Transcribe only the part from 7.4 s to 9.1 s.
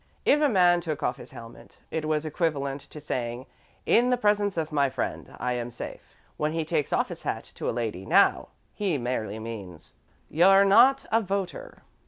to a lady now, he